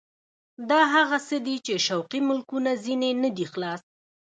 دا 0.69 0.81
هغه 0.95 1.17
څه 1.27 1.37
دي 1.45 1.55
چې 1.65 1.73
شرقي 1.85 2.19
ملکونه 2.29 2.71
ځنې 2.83 3.11
نه 3.23 3.29
دي 3.37 3.45
خلاص. 3.51 3.81